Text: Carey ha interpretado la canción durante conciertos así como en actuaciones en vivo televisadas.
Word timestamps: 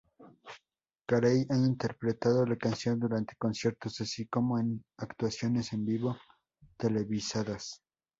Carey 1.05 1.45
ha 1.51 1.55
interpretado 1.55 2.43
la 2.47 2.55
canción 2.55 2.99
durante 2.99 3.35
conciertos 3.35 4.01
así 4.01 4.25
como 4.25 4.57
en 4.57 4.83
actuaciones 4.97 5.73
en 5.73 5.85
vivo 5.85 6.17
televisadas. 6.75 7.83